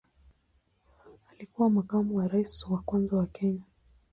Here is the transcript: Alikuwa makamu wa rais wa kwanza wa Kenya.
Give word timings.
Alikuwa 1.31 1.69
makamu 1.69 2.15
wa 2.17 2.27
rais 2.27 2.67
wa 2.69 2.81
kwanza 2.81 3.17
wa 3.17 3.27
Kenya. 3.27 3.63